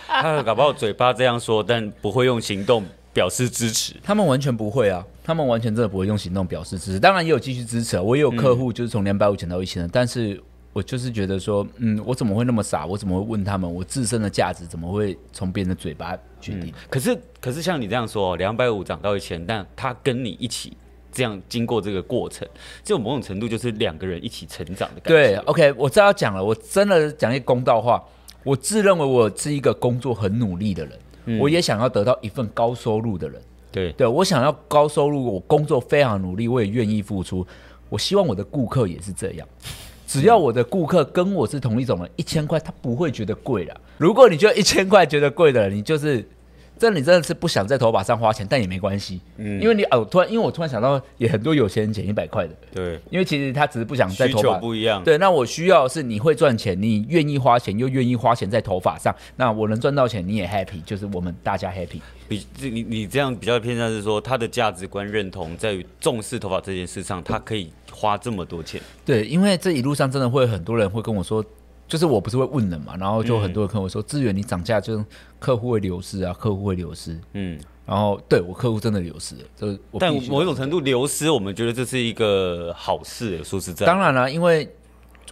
[0.07, 2.85] 他搞不好嘴巴这样说，但不会用行动。
[3.15, 6.99] 表示支持，他们完全不会啊，他们完全真的不会用行动表示支持。
[7.01, 10.39] 当然也有继续支持啊，我也有客户就是从两百五减到一千的，但是
[10.73, 12.85] 我就是觉得说，嗯，我怎么会那么傻？
[12.85, 13.73] 我怎么会问他们？
[13.73, 16.67] 我自身的价值怎么会从别人的嘴巴决定？
[16.67, 20.77] 嗯、可是，可是像你这样说，两百五涨到一千，但他跟你一起
[21.13, 22.47] 这样经过这个过程，
[22.83, 25.09] 这种某种程度就是两个人一起成长的感觉。
[25.11, 28.03] 对，OK，我知道讲了，我真的讲一公道话，
[28.43, 30.99] 我自认为我是一个工作很努力的人。
[31.27, 33.41] 嗯、我也想要得到一份高收入的人，
[33.73, 37.47] 对对，我想要高收入，我工作非常努力，我也愿意付出。
[37.89, 39.49] 我希望我的顾客也是这样，
[40.07, 43.81] 只要我的顾客跟我是同一种人，一千块他不会觉得贵了。
[43.99, 46.29] 如果你觉得一千块觉得贵的人，你就是。
[46.79, 62.01] 这你真的是不想在头发上花钱，但也没关系，嗯，因为你哦，突然，因为我突然想到，也很多有钱人剪一百块的，对，因为其实他只是不想在头发，不一样，对，那我需要是你会赚钱，你愿意花钱，又愿意花钱在头发上，那我能赚到钱，你也 happy，就是我们大家 happy。
[62.27, 71.45] 比你你这样比较偏向是说，他的价值观认同在于重视头发这件事上，他可以花这么多钱，对，因为这一路上真的会很多人会跟我说。
[71.87, 75.05] 就是我不是会问人嘛，然后就很多人跟我说，资源你涨价，就
[75.39, 77.19] 客户会流失啊，客户会流失。
[77.35, 83.45] 嗯，然后对我客户真的流失了，就但某一种程度流失，我们觉得这是一个好事。
[83.45, 84.69] 说实在，当然了、啊，因为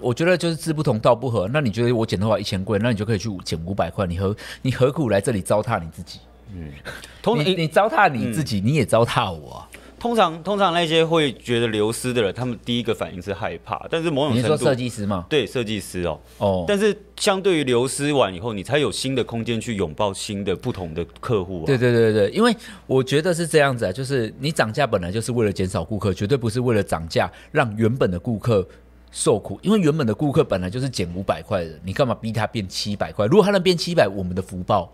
[0.01, 1.49] 我觉得就是志不同道不合。
[1.53, 4.07] 那你觉得我剪头发一千贵，那你就可以去减五百块。
[4.07, 6.21] 你何你何苦来这里糟蹋你自己？
[6.55, 6.71] 嗯，
[7.23, 9.69] 同 你你糟蹋你自己，嗯、你也糟蹋我、啊。
[10.03, 13.87] 通常，通常那些会觉得流失的人，他们第一个反应是害怕。
[13.89, 15.25] 但是某种程度，你说设计师吗？
[15.29, 16.19] 对，设计师哦。
[16.39, 16.65] 哦。
[16.67, 21.67] 但是相对于流失完以后，你才有新的空间去拥抱新的、不同的客户啊。
[21.67, 22.53] 对对对对，因为
[22.89, 28.67] 我觉得是这样子啊，就是你涨价本来就是为了减少顾客，绝对不是为了涨价让原本的顾客
[29.13, 29.57] 受苦。
[29.63, 33.25] 因为原本的顾客本来就是减五百块的，你干嘛逼他变七百块？
[33.27, 34.93] 如果他能变七百，我们的福报。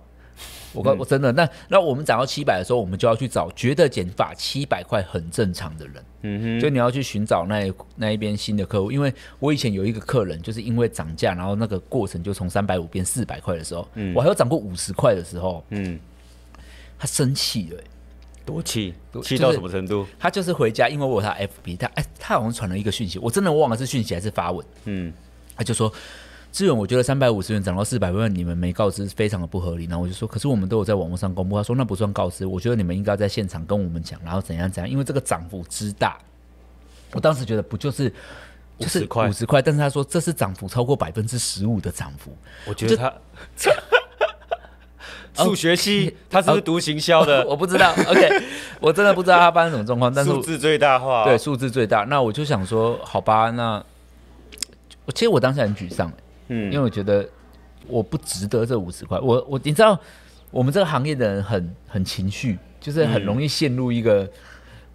[0.72, 15.98] 我告我真的，那那我们涨到七百的时候，我们就要去找觉得减法七百块很正常的人，嗯哼，就你要去寻找那那一边新的客户，因为我以前有一个客人，就是因为涨价，然后那个过程就从三百五变四百块的时候，嗯，我还有涨过五十块的时候，嗯，
[16.98, 17.82] 他生气了，
[18.44, 20.06] 多气，气到什么程度？
[20.18, 25.12] 他就是回家，因为我有他 FB，他哎，他好像传了一个讯息，我真的忘了是讯息还是发文，嗯，
[25.56, 25.92] 他就说。
[26.50, 29.84] 志远，我觉得三百五十元涨到四百万，你们没告知，非常的不合理。
[29.84, 31.56] 然后我就说，可是我们都有在网络上公布。
[31.56, 36.18] 他说那不算告知，我觉得你们应该在现场跟我们讲，然后怎样怎样，因为这个涨幅之大。
[37.12, 38.12] 我当时觉得不就是
[38.78, 42.36] 五十块，五十块，但是他说这是涨幅超过百分之十五的涨幅。
[42.66, 43.12] 我觉得他
[45.44, 47.44] 数学系他是不是读行销的？
[47.48, 47.92] 我不知道。
[47.92, 48.42] OK，
[48.80, 50.12] 我真的不知道他发生什么状况。
[50.12, 52.04] 但是数字最大化，对，数字最大。
[52.04, 53.84] 那我就想说，好吧，那
[55.14, 56.12] 其实我当时很沮丧。
[56.48, 57.26] 嗯，因为我觉得
[57.86, 59.18] 我不值得这五十块。
[59.20, 59.98] 我我你知道，
[60.50, 64.24] 我们这个行业的人很很情绪，就是很容易陷入一个。
[64.24, 64.30] 嗯、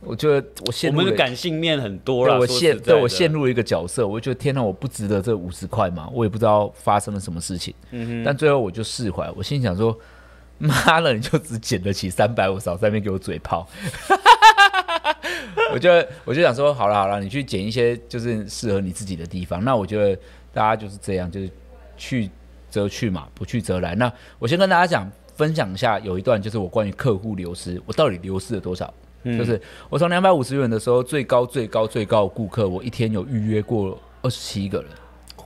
[0.02, 2.38] 我觉得我陷入我们的感性面很多了。
[2.38, 6.10] 我陷对我陷入一个角色，我觉得天哪，我不值得这五十块嘛。
[6.12, 7.74] 我也不知道发生了什么事情。
[7.92, 8.24] 嗯哼。
[8.24, 9.98] 但最后我就释怀，我心想说，
[10.58, 13.68] 妈了，你就只捡得起三百五，少在那边给我嘴炮。
[15.72, 15.90] 我就
[16.26, 19.64] 我就想说，好了好了，你去捡一些就是适合你自己的地方。
[19.64, 20.20] 那我觉得。
[20.54, 21.50] 大家就是这样，就是
[21.98, 22.30] 去
[22.70, 23.96] 则去嘛，不去则来。
[23.96, 28.94] 那我先跟大家讲，分享一下，有一段就是我关于客户流失，我到底流失了多少？
[29.24, 34.92] 嗯、就是我从两百五十元的时候，最高最高最高顾客，我一天有预约过二十七个人，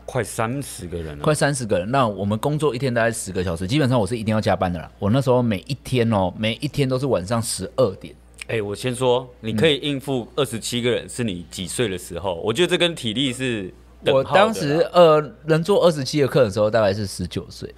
[0.06, 1.90] 快三十个人了，快三十个人。
[1.92, 4.92] 那我们工作一天大概十个小时，基本上我是一定要加班的啦。
[5.00, 8.16] 我那时候每一天哦，每一天都是晚上十二点。
[8.48, 12.34] 哎、欸，我先说，你可以应付二十七个人，是你几岁的时候？
[12.36, 13.74] 我觉得这跟体力是。
[14.06, 17.74] 我当时呃，能做二十七个客的时候，大概是十九岁，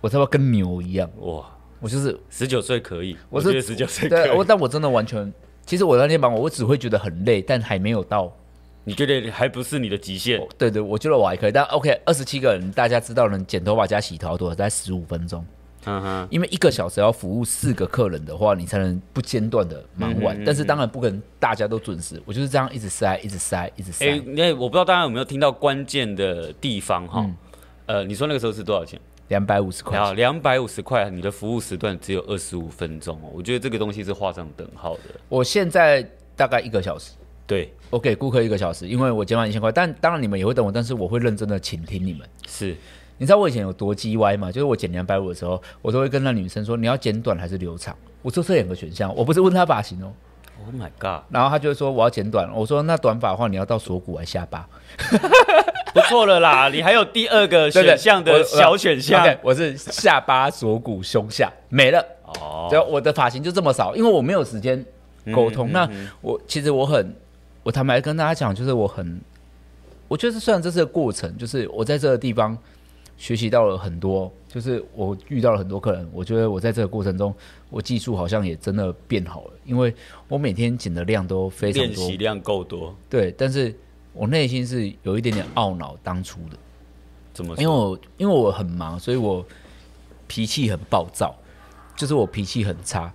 [0.00, 1.44] 我他妈跟牛一样哇！
[1.78, 5.32] 我就是十九岁可以，我是十九岁，对，我但我真的完全，
[5.64, 8.32] 其实我那天忙我，我只会觉得很累，但还没有到
[8.84, 10.40] 你觉得还不是你的极限？
[10.56, 11.52] 对对，我觉得我还可以。
[11.52, 14.54] 但 OK，二十七个人，大家知道能剪头发加洗头多少？
[14.54, 15.44] 在十五分钟。
[15.86, 20.44] 嗯哼，因为一个小时要服务四个客人的话，你才能不间断的忙完。
[20.44, 24.10] 但是当然不可能大家都准时，我就是这样一直塞，一直塞，一直塞。
[24.10, 27.20] 哎，那我不知道大家有没有听到关键的地方哈？
[27.20, 27.36] 嗯、
[27.86, 29.00] 呃，你说那个时候是多少钱？
[29.28, 29.96] 两百五十块。
[29.98, 33.30] 啊，两百五十块，你的服务时段只有二十五分钟哦。
[33.32, 35.02] 我觉得这个东西是画上等号的。
[35.28, 37.12] 我现在大概一个小时，
[37.46, 42.28] 对，我给顾客一个小时，因为我剪完一千块，但当然你们也会等我，但是我会认真的倾听你们。
[42.48, 42.76] 是。
[43.18, 44.52] 你知道我以前有多鸡歪吗？
[44.52, 50.12] 就是我剪两百五的时候，我都会跟那女生说：“你要剪短还是留长？”我说这两个选项，我不是问她发型哦。
[50.64, 51.22] Oh my god！
[51.30, 54.68] 然后她就会说：“我要剪短。”我说：“那短发的话，你要到锁骨还是下巴？”
[55.94, 59.22] 不错了啦， 你还有第二个选项的小选项。
[59.22, 62.04] 对对我，我是下巴、锁骨、胸下没了。
[62.40, 64.84] 哦，就我的发型就这么少，因为我没有时间
[65.32, 65.70] 沟通。
[65.70, 67.14] 嗯、那我其实我很，
[67.62, 69.18] 我坦白跟大家讲，就是我很，
[70.08, 72.56] 我觉得虽然这是个过程，就是我在这个地方。
[73.16, 77.34] 学习到了很多，就是我遇到了很多客人，我觉得我在这个过程中，
[77.70, 79.94] 我技术好像也真的变好了，因为
[80.28, 82.94] 我每天剪的量都非常多，练习量够多。
[83.08, 83.74] 对，但是
[84.12, 86.56] 我内心是有一点点懊恼当初的，
[87.32, 87.54] 怎么？
[87.56, 89.44] 因为我因为我很忙，所以我
[90.26, 91.34] 脾气很暴躁，
[91.96, 93.12] 就是我脾气很差。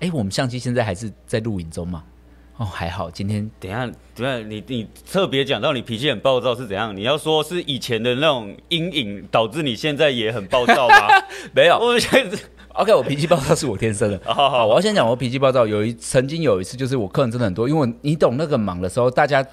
[0.00, 2.04] 哎，我们相机现在还是在录影中吗？
[2.56, 6.96] 哦，还好，今天等一下，等下你你特别讲到你脾气很暴躁是怎样？
[6.96, 11.08] 你要说是以前的那种阴影导致你现在也很暴躁吗？
[11.52, 12.38] 没有，我现在
[12.74, 14.20] OK，我脾气暴躁是我天生的。
[14.24, 19.44] 好好，我要先讲我脾气暴躁，有一曾经有一次就是我客人真的很多，因为你懂那个忙的时候，大家。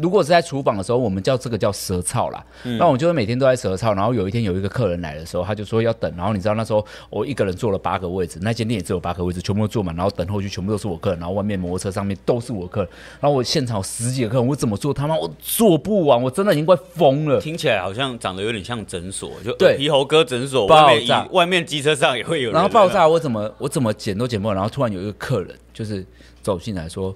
[0.00, 2.42] 如果是在厨房的时候，我们叫这个叫舌操啦。
[2.64, 3.92] 嗯、那我就会每天都在舌操。
[3.92, 6.10] 然后有一天有一个客人来的时候，他就说要等。
[6.16, 9.94] 然后你知道那时候我一个人坐了八个位置，那间店也只有八个位置，全部都坐满。
[9.94, 12.90] 然后等候区全部都是我客人，然后外面摩托车上面都是我客人。
[13.20, 14.94] 然后我现场有十几个客人，我怎么做？
[14.94, 17.38] 他妈我做不完，我真的已经快疯了。
[17.40, 20.66] 听起来好像长得有点像诊所，就对皮猴哥诊所。
[20.66, 22.54] 爆炸，外面机车上也会有人。
[22.54, 24.54] 然后爆炸，我怎么我怎么剪都剪不完。
[24.54, 26.06] 然后突然有一个客人就是
[26.40, 27.14] 走进来说，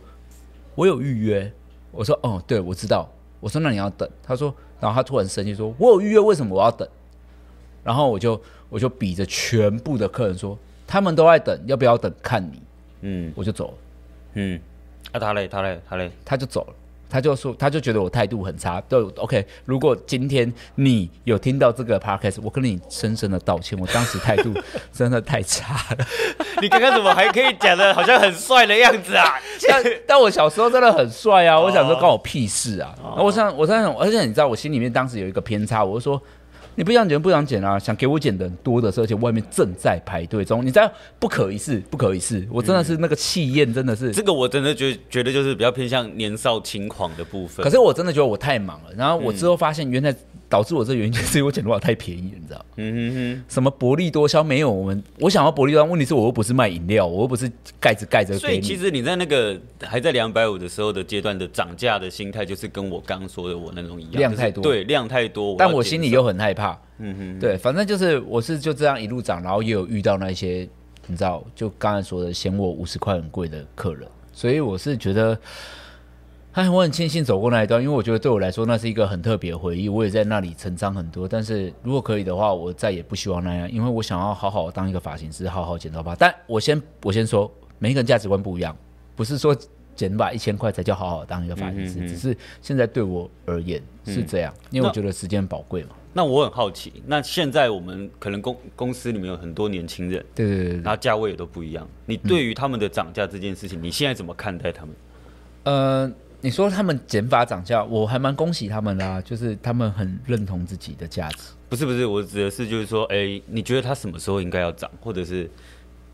[0.75, 1.51] 我有预约。
[1.97, 3.09] 我说哦，对，我知道。
[3.39, 6.89] 我说：“那你要等。”他说，然后他突然生气说：“我有预约，为什么我要等？”
[7.85, 12.13] 然后我就我就比着全部的客人说：“他们都在等，要不要等？
[12.23, 12.63] 看你。”
[13.03, 13.75] 嗯，我就走了。
[14.35, 14.61] 嗯，
[15.13, 16.75] 啊，他嘞，他嘞，他嘞，他就走了。
[17.09, 18.81] 他就说，他就觉得我态度很差。
[18.89, 19.47] 对，OK。
[19.65, 23.79] 如果今天你有听到这个 Podcast，我跟你深深的道歉。
[23.79, 24.53] 我当时态度
[24.93, 26.07] 真的太差了。
[26.61, 29.35] 你刚刚怎么还可以讲的好像很帅的样子啊？
[29.69, 31.59] 但但我小时候真的很帅啊！
[31.61, 32.95] 我想说关我屁事啊！
[33.03, 36.21] 哦、我想，我在想，而且你知道，我心里面当时有一个偏差，我就说。
[36.77, 37.79] 你不想剪不想剪啊？
[37.79, 40.65] 想给我剪的人多的是，而且外面正在排队中。
[40.65, 42.47] 你知道不可一世，不可一世。
[42.51, 47.65] 我真的是那个气焰，真的是、嗯、这个，我真的觉觉得就是比较偏向年少轻狂的部分。
[47.65, 50.15] 可是我真的觉得我太忙了，然后我之后发现原来。
[50.49, 52.67] 导致我这原因就是因为我剪头发太便宜了，你知道？
[52.77, 53.45] 嗯哼哼。
[53.49, 54.71] 什么薄利多销没有？
[54.71, 58.39] 我们我想要薄利多销，问题是我又不是卖饮料，我又不是盖子盖着。
[58.39, 64.63] 所以其实你在那个还在两百五的时候的阶段的涨价的心态，就是跟我刚刚说的我那种一样，量太多。
[64.63, 65.57] 对，量太多。
[65.59, 66.79] 但我心里又很害怕。
[66.99, 67.39] 嗯哼哼。
[67.41, 70.69] 对，反正就是我是就这样一路涨，然后也有遇到那些
[71.07, 75.37] 你知道，就刚才说的嫌我五十块很贵的客人，所以我是觉得。
[76.57, 81.29] 哎，我很庆幸走过那一段，因为我觉得对我来说那是一个很特别的回忆，我也在那里成长很多。
[81.29, 86.17] 但是如果可以的话，我再也不希望那样，因为我想要好好当一个发型师，好好剪头发。
[86.17, 88.75] 但我先我先说，每一个人价值观不一样，
[89.15, 89.55] 不是说
[89.95, 96.25] 剪发一千块才叫好好当一个发型师，嗯嗯嗯，只是现在对我而言是这样，嗯、因为我觉得时间宝贵嘛那。
[96.25, 101.87] 我很好奇，那现在我们可能公公司里面有很多年轻人，对对对，对，然后价位也都不一样。
[102.07, 104.95] 你对于他们的涨价这件事情，嗯、你现在怎么看待他们？
[105.65, 106.11] 呃。
[106.43, 111.49] 你说他们减法涨价，我还蛮恭喜他们啦、啊，就是他们很认同自己的价值。
[111.69, 115.51] 不是不是，我指的是就是说，哎、欸，你觉得他什么时候应该要涨，或者是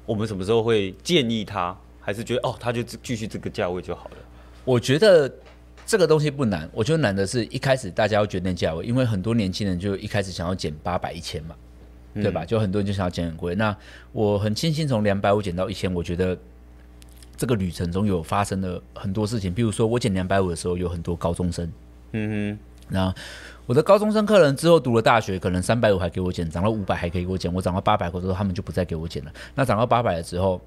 [0.07, 4.17] 我们什么时候会建议他，还是觉得哦，他就继续这个价位就好了？
[4.65, 5.31] 我觉得
[5.85, 11.55] 这个东西不难，我觉得难的是一开始大家要决定价位，因为很多年轻人就一开始想要减八百、一千嘛，
[12.15, 12.45] 对吧？
[12.45, 13.55] 嗯、就很多人就想要减很贵。
[13.57, 13.77] 那
[14.13, 16.39] 我很庆幸从两百五减到一千，我觉得。
[17.37, 21.69] 这个旅程中有发生了很多事情，比如说我减两百五的时候，有很多高中生，
[22.13, 23.15] 嗯哼，那
[23.67, 29.33] 我的高中生客人之后读了大学，可能三百五还给我减，涨到五百还可以给我减，我涨到八百之后，他们就不再给我减了。
[29.55, 30.61] 那涨到八百了之后，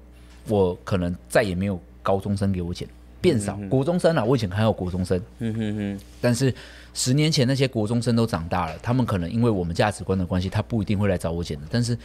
[0.48, 2.86] 我可能再也没有高中生给我减，
[3.20, 6.52] 变少，国中生啊，我以前还有国中生，嗯哼哼，但是
[6.92, 11.66] 十年前那些国中生都长大了，他们可能因为我们价值观的关系，他不一定会来找我减的。
[11.70, 11.96] 但是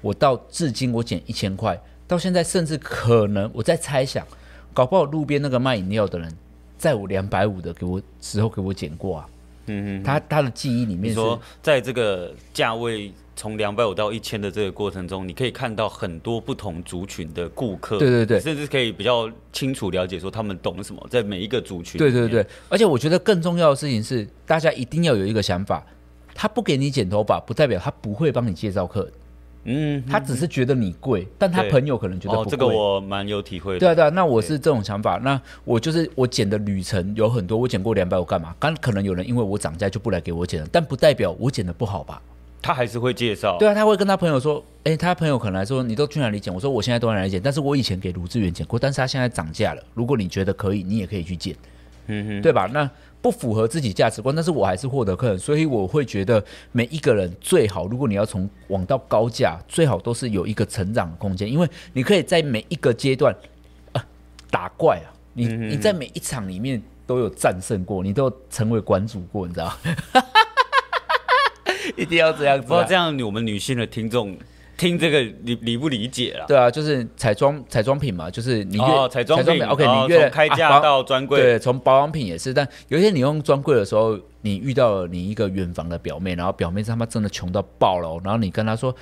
[0.00, 1.78] 我到至今我减一千块。
[2.06, 4.26] 到现在，甚至可能我在猜想，
[4.72, 6.32] 搞不好路边那个卖饮料的人，
[6.78, 9.28] 在我两百五的给我时候给我剪过啊。
[9.68, 21.98] 嗯嗯，他他的记忆里面说，在这个价位从两百五到一千的这个过程中，你可以看到很多不同族群的顾客，对对对，甚至可以比较清楚了解说他们懂什么，在每一个族群。
[21.98, 25.84] 对对对，而且我觉得更重要的事情是，大家一定要有一个想法，
[26.32, 29.12] 他不给你剪头发，不代表他不会帮你介绍客人。
[29.68, 32.48] 嗯，他只是觉得你贵，但他朋友可能觉得不贵。
[32.48, 33.80] 哦，这个我蛮有体会的。
[33.80, 35.20] 对啊，对啊，那我是这种想法。
[35.24, 38.54] 那我就是我剪的旅程有很多，我剪过两百，我干嘛？
[38.60, 42.22] 刚可能有人因为我涨价就不来给我剪了，但不代表我剪的不好吧？
[42.62, 43.56] 他还是会介绍。
[43.58, 46.54] 对啊，他会跟他朋友说，哎、欸，他朋友可能来说，你都去哪里剪？
[46.54, 49.82] 我说我现在都在哪里剪，但是我以前给卢志远剪过，但是他现在涨价了。
[49.94, 51.56] 如果你觉得可以，你也可以去剪，
[52.06, 52.70] 嗯哼，对吧？
[52.72, 52.88] 那。
[53.26, 63.34] 不符合自己价值观，但是我还是获得客人，所以我会觉得每一个人最好，如果你要从往到高价，最好都是有一个成长的空间，因为你可以在每一个阶段
[63.90, 64.06] 啊
[64.48, 70.22] 打怪啊，你你在每一场里面都有战胜过，你都有成为馆主过，你知道吗？
[71.96, 74.38] 一定要这样子，啊，不这样我们女性的听众。
[74.76, 76.44] 听这个理理不理解了？
[76.46, 82.52] 对啊，就是彩妆彩妆品嘛，就是你越、哦、彩妆品，OK，哦、你越开价到专柜，啊、对，从保养品也是。
[82.52, 88.94] 但有一天你用专柜的时候，你遇到了你一个远房的表妹，然后表妹他妈真的穷到爆了，然后你跟她说。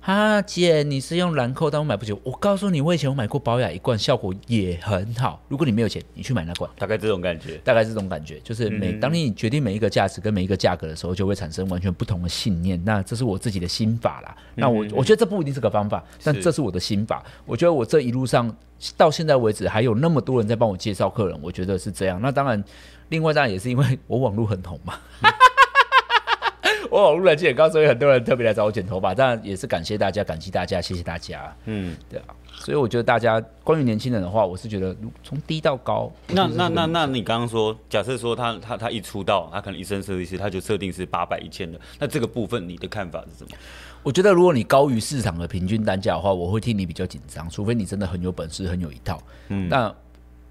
[0.00, 2.12] 啊，姐，你是用兰蔻，但我买不起。
[2.24, 5.38] 我告诉你，我以前我买过保养一罐，效果也很好。
[5.48, 6.68] 如果你没有钱，你去买那罐。
[6.78, 12.82] 大概这种感觉，大概这种感觉，就是每、嗯、当你决定每一个价值跟每一个价格的时候，就会产生完全不同的信念。
[12.82, 14.34] 那这是我自己的心法啦。
[14.56, 17.22] 嗯、那我我觉得这不一定是个方法，但这是我的心法。
[17.44, 18.50] 我觉得我这一路上
[18.96, 22.18] 到现在为止，还有那么多人在帮我介绍客人，我觉得是这样。
[22.22, 22.64] 那当然，
[23.10, 24.94] 另外当然也是因为我网络很红嘛。
[26.90, 29.14] 嗯我网络人气很高，所以很多人特别来找我剪头发。
[29.14, 31.54] 当然也是感谢大家，感激大家，谢谢大家。
[31.66, 32.34] 嗯，对啊。
[32.52, 36.12] 所以我觉得大家关于年轻人的话，我是觉得从低到高。
[36.26, 41.80] 那那那那你刚刚说，假设说他他他一出道，他可能一生设计师，他就设定是八百一千的。
[41.98, 43.56] 那这个部分你的看法是什么？
[44.02, 47.48] 我觉得如果你高于市场的平均单价的话，我会替你比较紧张。
[47.48, 49.22] 除非你真的很有本事，很有一套。
[49.48, 49.68] 嗯。
[49.68, 49.94] 那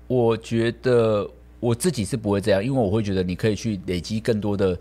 [0.08, 4.78] 我觉得我自己是不会这样，因为我会觉得你可以去累积更多的。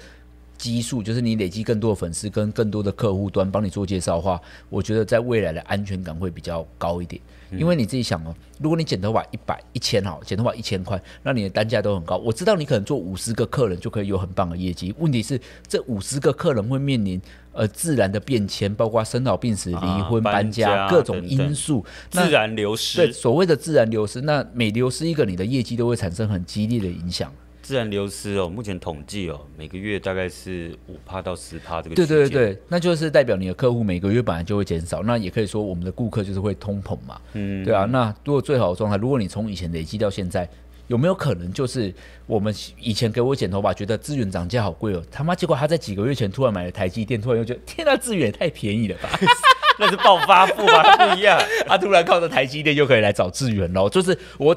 [0.59, 7.23] 基数就是你累积更多的粉丝跟更多的客户端帮你做介绍的话，我觉得在未来的安全感会比较高一点。
[7.53, 12.18] 因为你自己想哦，如果你剪头发一百一千好，剪头发一千块，那你的单价都很高。
[12.18, 17.18] 我知道你可能做五十个客人就可以有很棒的业绩，问题是这五十个客人会面临
[17.53, 22.99] 呃自然的变迁，包括生老病死、离婚、啊、搬家、各种因素，等等自然流失。
[22.99, 27.33] 对，所谓的自然流失，那每流失一个，你的业绩都会产生很激烈的影响。
[27.68, 31.94] 自然流失哦，目前统计哦，每个月大概是五趴到十趴这个。
[31.94, 37.20] 对对对，那就是代表你的客户每个月本来就会减少，那也可以说我们的顾客就是会通膨嘛。
[37.35, 37.85] 嗯，对啊。
[37.85, 40.48] 那如果最好的状态，如果你从以前累积到现在，
[40.87, 41.92] 有没有可能就是
[42.26, 49.11] 我们以前给我剪头发，觉得资源涨价好贵哦，他妈结果他在几个月前突然买了台积电，突然又觉得天呐，资源也太便宜了吧？
[49.78, 50.96] 那是暴发户吧？
[50.96, 54.57] 不一样， 他突然靠着台积电就可以来找资源喽，就是我。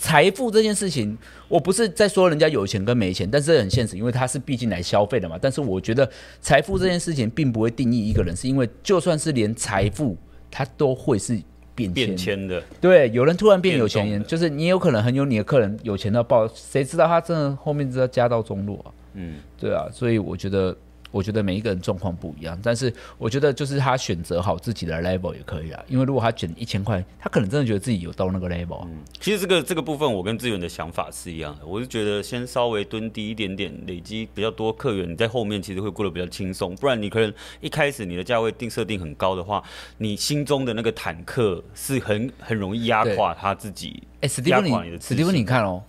[0.00, 5.38] 财富这件事情，我不是在说人家有钱跟没钱，但是很现实，因为他是毕竟来消费的嘛。
[5.40, 6.10] 但是我觉得
[6.40, 10.16] 财富这件事情并不会定义一个人，是因为就算是连财富，
[10.50, 11.38] 他都会是
[11.74, 12.62] 变变迁的。
[12.80, 18.88] 对，有人突然变有钱人，就是你有可能很有你的客人有钱到爆，谁知道他真的后面知道家道中落啊？
[19.12, 20.74] 嗯，对啊，所以我觉得。
[21.10, 25.82] 我觉得每一个人状况不一样，但是我觉得就是他选择好自己的 level 也可以啊。
[25.88, 28.84] 因为如果他卷一千块，他可能真的觉得自己有到那个 level。
[28.84, 31.66] 嗯，其实这个这个部分，我跟志远的想法是一样的。
[31.66, 36.74] 我是觉得先稍微蹲低一点点，累积比较多客源，你在后面其实会过得比较轻松。
[36.76, 39.62] 不然你可能一开始你的价位定设定很高的话，
[39.98, 44.02] 你心中的那个坦克是很很容易压垮他自己。
[44.20, 45.82] 哎，史蒂芬，你史蒂芬，你看哦。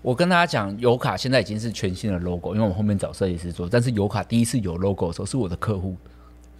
[0.00, 3.68] 我跟大家讲，油卡现在已经是全新的 logo，因为我后面找设计师做。
[3.68, 5.96] 但是油卡第一次有 logo 的时候，是我的客户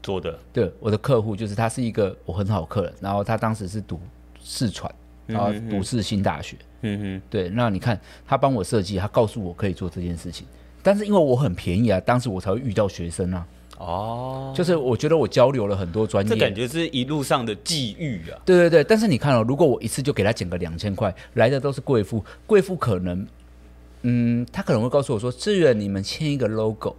[0.02, 0.36] 做的。
[0.52, 4.00] 对，我的客户就是他是一个我很好的客人，然后他当时是读
[4.42, 4.92] 四川，
[5.26, 6.56] 然后读四新大学。
[6.82, 7.48] 嗯哼，对。
[7.48, 10.46] 那你看他帮我设计，他告诉我可以做这件事情，
[10.82, 13.46] 但是因为我很便宜啊，当时我才会遇到学生啊。
[13.78, 18.38] 哦，就是我觉得我交流了很多专业，这感觉是一路上的际遇啊。
[18.44, 23.26] 对对对，但是你看哦，如果我一次就给他减个两千块，来的都是贵妇，贵妇可能，
[24.02, 26.96] 嗯，他可能会告诉我说：“志远，你们签一个 logo。”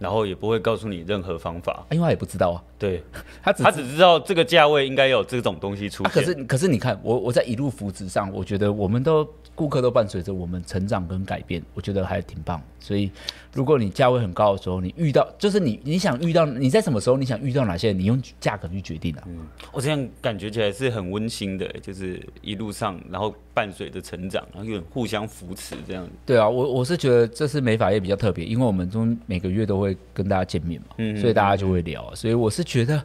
[0.00, 2.64] 然后也不会告诉你任何方法，因为他也不知道啊。
[2.80, 3.02] 对，
[3.42, 6.12] 他只他只知道这个价位应该有这种东西出现。
[6.12, 12.60] 可是可是你看，我我在一路扶持上，我觉得我们都顾客都伴随着我们成长跟改变，我觉得还挺棒。
[12.82, 13.10] 所以，
[13.52, 19.22] 如果你价位很高的时候，你遇到就是你你想遇到你在什么时候你想遇到哪些人，你用价格去决定啊。
[19.26, 19.36] 嗯，
[19.70, 26.08] 我这样感觉起来是很温馨的，就是一路上然后伴随着成长，然后互相扶持这样。
[26.24, 33.02] 对啊，我我是觉得这是美发业比较特别，因为我们中每个月都会跟大家见面嘛，嗯，所以大家就会聊，所以我是觉得。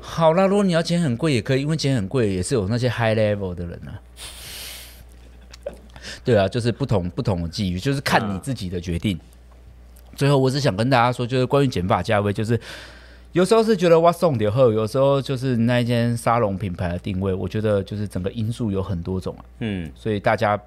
[0.00, 4.00] 好啦，如果你要剪很贵也可以，因为剪很贵也是有那些 high level 的人啊。
[6.24, 9.20] 对啊，就是不同不同的际遇，就是看你自己的决定。
[10.16, 12.58] 最后，我只想跟大家说，就是关于剪发价位，就是
[13.32, 19.44] 有时候是觉得哇送点后，有时候就是那一间沙龙品牌的定位，我觉得就是整个因素有很多种啊。
[19.58, 20.58] 嗯，所以大家，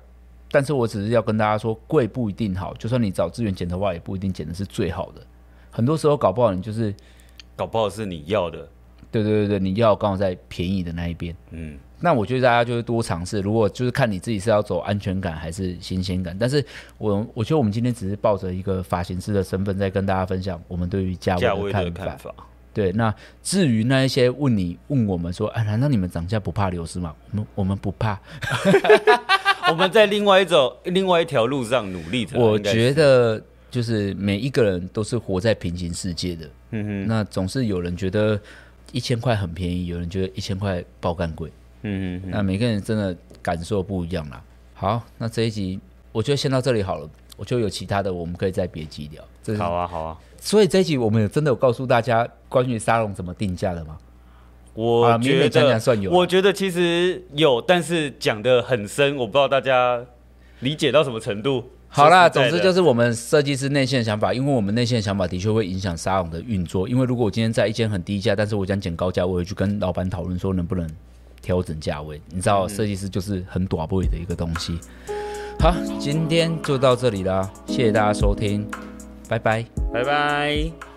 [0.51, 5.21] 但是我只是要跟大家说，贵不一定好，就算你找资源剪的话，也不一定剪的是最好的。
[5.71, 6.93] 很多时候搞不好你就是，
[7.55, 8.67] 搞不好是你要的。
[9.11, 11.35] 对对对对，你要刚好在便宜的那一边。
[11.51, 13.39] 嗯，那我觉得大家就是多尝试。
[13.41, 16.35] 如果就是看你自己是要走安全感还是新鲜感。
[16.39, 16.65] 但是
[16.97, 22.05] 我我觉得我们今天只是抱着一个发型师的身份在跟大家分享我们对于价位的看法。
[22.05, 22.33] 看法
[22.73, 27.13] 对，那至于那一些问你问我们说，哎，难道你们涨价不怕流失吗？
[27.29, 28.19] 我们我们不怕，
[29.69, 32.39] 我们在另外一种另外一条路上努力着。
[32.39, 33.39] 我觉得
[33.73, 36.49] 就是每一个人都是活在平行世界的。
[36.71, 38.39] 嗯哼，那总是有人觉得。
[38.91, 41.51] 一千块很便宜，有人觉得一千块爆干贵，
[41.81, 44.39] 嗯嗯，那每个人真的感受不一样啦。
[44.75, 45.79] 好，那这一集
[46.11, 49.23] 我觉得先到这里好了，我就有其他的我们可以再别集聊。
[49.41, 50.19] 这好啊，好啊。
[50.39, 53.97] 所以这一集我们有真的有告诉大家关于沙龙怎么定价的吗？
[54.75, 60.05] 我觉得讲讲算有，我觉得其实有，但是讲的很深，我不知道大家
[60.59, 61.63] 理解到什么程度。
[61.95, 66.89] 好啦，总之就是我们设计师内线的想法，因为我们内线的想法的确会影响沙龙的运作。
[66.89, 70.89] 因为如果我今天在一间很低价，但是我想捡高价，我会去跟老板讨论说能不能
[71.39, 72.19] 调整价位。
[72.31, 74.79] 你知道，设计师就是很短位的一个东西。
[75.59, 78.67] 好，今天就到这里啦，谢谢大家收听，
[79.29, 79.63] 拜拜，
[79.93, 80.92] 拜拜。